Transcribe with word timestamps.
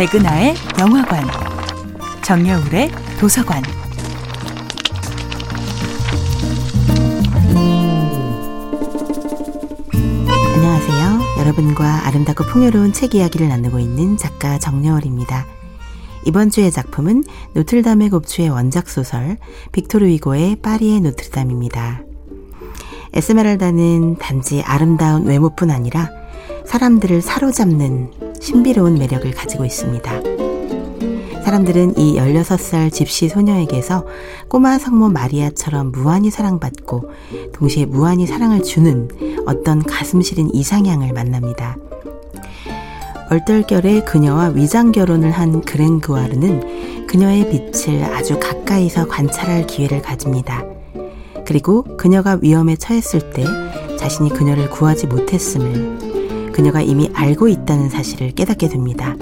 백은하의 0.00 0.54
영화관, 0.78 1.22
정여울의 2.22 2.90
도서관. 3.20 3.62
안녕하세요. 10.54 11.40
여러분과 11.40 12.06
아름답고 12.06 12.44
풍요로운 12.44 12.94
책 12.94 13.14
이야기를 13.14 13.48
나누고 13.48 13.78
있는 13.78 14.16
작가 14.16 14.58
정여울입니다. 14.58 15.44
이번 16.24 16.48
주의 16.48 16.70
작품은 16.70 17.24
노틀담의 17.52 18.08
곱추의 18.08 18.48
원작 18.48 18.88
소설 18.88 19.36
빅토르 19.72 20.06
위고의 20.06 20.62
파리의 20.62 21.02
노틀담입니다. 21.02 22.00
에스메랄다는 23.12 24.16
단지 24.16 24.62
아름다운 24.62 25.26
외모뿐 25.26 25.70
아니라 25.70 26.08
사람들을 26.64 27.20
사로잡는 27.20 28.29
신비로운 28.40 28.94
매력을 28.94 29.30
가지고 29.32 29.64
있습니다. 29.64 30.10
사람들은 31.44 31.98
이 31.98 32.16
16살 32.16 32.92
집시 32.92 33.28
소녀에게서 33.28 34.06
꼬마 34.48 34.78
성모 34.78 35.08
마리아처럼 35.08 35.92
무한히 35.92 36.30
사랑받고 36.30 37.10
동시에 37.52 37.86
무한히 37.86 38.26
사랑을 38.26 38.62
주는 38.62 39.08
어떤 39.46 39.82
가슴 39.82 40.22
시린 40.22 40.48
이상향을 40.52 41.12
만납니다. 41.12 41.76
얼떨결에 43.30 44.04
그녀와 44.04 44.48
위장 44.48 44.90
결혼을 44.92 45.30
한 45.30 45.60
그랭그와르는 45.60 47.06
그녀의 47.06 47.50
빛을 47.50 48.04
아주 48.04 48.38
가까이서 48.38 49.08
관찰할 49.08 49.66
기회를 49.66 50.02
가집니다. 50.02 50.64
그리고 51.46 51.84
그녀가 51.96 52.38
위험에 52.40 52.76
처했을 52.76 53.30
때 53.30 53.44
자신이 53.98 54.30
그녀를 54.30 54.70
구하지 54.70 55.06
못했음을 55.08 56.09
그녀가 56.60 56.82
이미 56.82 57.10
알고 57.14 57.48
있다는 57.48 57.88
사실을 57.88 58.32
깨닫게 58.32 58.68
됩니다. 58.68 59.16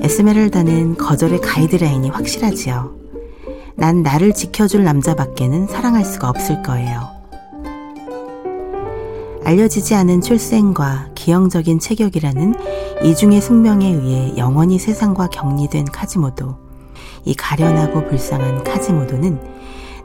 에스메랄다는 0.00 0.96
거절의 0.96 1.42
가이드라인이 1.42 2.08
확실하지요. 2.08 2.96
난 3.74 4.02
나를 4.02 4.32
지켜줄 4.32 4.82
남자밖에는 4.82 5.66
사랑할 5.66 6.06
수가 6.06 6.30
없을 6.30 6.62
거예요. 6.62 7.06
알려지지 9.44 9.94
않은 9.94 10.22
출생과 10.22 11.10
기형적인 11.14 11.78
체격이라는 11.80 12.54
이중의 13.04 13.42
숙명에 13.42 13.92
의해 13.92 14.34
영원히 14.38 14.78
세상과 14.78 15.26
격리된 15.28 15.84
카지모도, 15.84 16.56
이 17.26 17.34
가련하고 17.34 18.08
불쌍한 18.08 18.64
카지모도는 18.64 19.38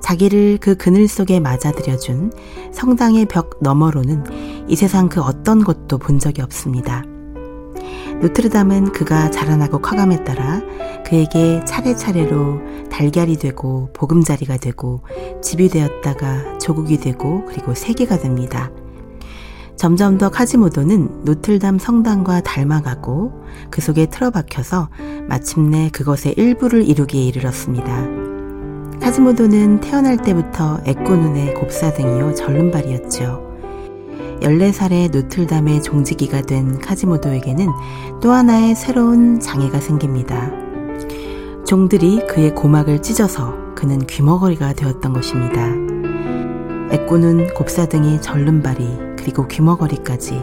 자기를 0.02 0.58
그 0.60 0.76
그늘 0.76 1.08
속에 1.08 1.40
맞아들여준 1.40 2.34
성당의 2.73 3.28
벽 3.28 3.60
너머로는 3.62 4.47
이 4.68 4.76
세상 4.76 5.10
그 5.10 5.22
어떤 5.22 5.64
것도 5.64 5.98
본 5.98 6.20
적이 6.20 6.42
없습니다. 6.42 7.04
노트르담은 8.22 8.92
그가 8.92 9.30
자라나고 9.30 9.80
커감에 9.80 10.23
따라 10.23 10.62
그에게 11.06 11.64
차례차례로 11.66 12.90
달걀이 12.90 13.38
되고 13.38 13.90
보금자리가 13.94 14.58
되고 14.58 15.02
집이 15.42 15.70
되었다가 15.70 16.58
조국이 16.58 16.98
되고 16.98 17.45
그리고 17.45 17.73
세계가 17.73 18.18
됩니다. 18.18 18.72
점점 19.78 20.18
더 20.18 20.30
카지모도는 20.30 21.23
노틀담 21.23 21.78
성당과 21.78 22.42
닮아가고 22.42 23.32
그 23.70 23.80
속에 23.80 24.08
틀어박혀서 24.08 24.90
마침내 25.28 25.90
그것의 25.94 26.34
일부를 26.36 26.88
이루기에 26.88 27.22
이르렀습니다. 27.22 28.08
카지모도는 29.00 29.82
태어날 29.82 30.18
때부터 30.18 30.82
애꾸눈의 30.86 31.54
곱사등이요 31.54 32.34
절름발이었죠. 32.34 33.47
14살의 34.42 35.12
노틀담의 35.12 35.84
종지기가 35.84 36.42
된 36.42 36.80
카지모도에게는 36.80 37.68
또 38.22 38.32
하나의 38.32 38.76
새로운 38.76 39.40
장애가 39.40 39.80
생깁니다. 39.80 40.52
종들이 41.66 42.26
그의 42.28 42.56
고막을 42.56 43.02
찢어서 43.02 43.54
그는 43.76 44.06
귀머거리가 44.08 44.73
되었던 44.73 45.14
것입니다. 45.14 45.67
애꾸눈, 46.92 47.54
곱사등이 47.54 48.22
절름발이 48.22 49.17
그리고 49.17 49.48
귀머거리까지 49.48 50.42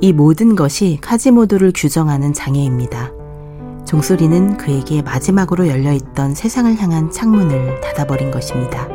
이 0.00 0.12
모든 0.12 0.54
것이 0.54 0.98
카지모도를 1.00 1.72
규정하는 1.74 2.32
장애입니다. 2.32 3.10
종소리는 3.84 4.56
그에게 4.56 5.02
마지막으로 5.02 5.68
열려있던 5.68 6.34
세상을 6.34 6.76
향한 6.80 7.10
창문을 7.10 7.80
닫아버린 7.80 8.30
것입니다. 8.30 8.93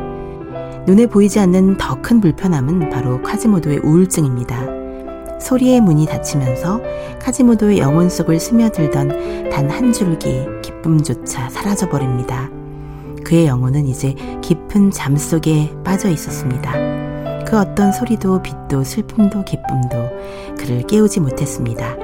눈에 0.89 1.05
보이지 1.05 1.39
않는 1.39 1.77
더 1.77 1.99
큰 2.01 2.19
불편함은 2.19 2.89
바로 2.89 3.21
카지모도의 3.21 3.81
우울증입니다. 3.83 5.39
소리의 5.39 5.81
문이 5.81 6.07
닫히면서 6.07 6.81
카지모도의 7.21 7.77
영혼 7.77 8.09
속을 8.09 8.39
스며들던 8.39 9.49
단 9.51 9.69
한 9.69 9.93
줄기 9.93 10.47
기쁨조차 10.63 11.49
사라져버립니다. 11.49 12.49
그의 13.23 13.45
영혼은 13.45 13.85
이제 13.85 14.15
깊은 14.41 14.89
잠 14.89 15.15
속에 15.15 15.71
빠져 15.83 16.09
있었습니다. 16.09 16.71
그 17.45 17.55
어떤 17.55 17.91
소리도 17.91 18.41
빛도 18.41 18.83
슬픔도 18.83 19.45
기쁨도 19.45 20.09
그를 20.57 20.81
깨우지 20.87 21.19
못했습니다. 21.19 21.95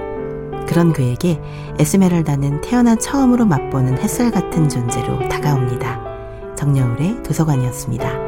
그런 0.67 0.93
그에게 0.93 1.41
에스메랄다는 1.79 2.61
태어나 2.61 2.95
처음으로 2.95 3.45
맛보는 3.45 3.97
햇살 3.97 4.29
같은 4.29 4.69
존재로 4.69 5.27
다가옵니다. 5.27 6.55
정여울의 6.55 7.23
도서관이었습니다. 7.23 8.24